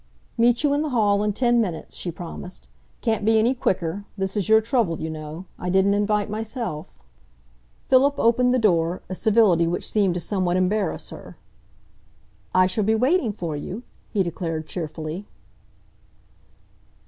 "Meet 0.35 0.63
you 0.63 0.73
in 0.73 0.81
the 0.81 0.89
hall 0.89 1.21
in 1.21 1.31
ten 1.31 1.61
minutes," 1.61 1.95
she 1.95 2.09
promised. 2.11 2.67
"Can't 3.01 3.23
be 3.23 3.37
any 3.37 3.53
quicker. 3.53 4.03
This 4.17 4.35
is 4.35 4.49
your 4.49 4.59
trouble, 4.59 4.99
you 4.99 5.11
know. 5.11 5.45
I 5.59 5.69
didn't 5.69 5.93
invite 5.93 6.27
myself." 6.27 6.87
Philip 7.87 8.15
opened 8.17 8.51
the 8.51 8.57
door, 8.57 9.03
a 9.09 9.13
civility 9.13 9.67
which 9.67 9.87
seemed 9.87 10.15
to 10.15 10.19
somewhat 10.19 10.57
embarrass 10.57 11.11
her. 11.11 11.37
"I 12.51 12.65
shall 12.65 12.83
be 12.83 12.95
waiting 12.95 13.31
for 13.31 13.55
you," 13.55 13.83
he 14.09 14.23
declared 14.23 14.65
cheerfully. 14.65 15.27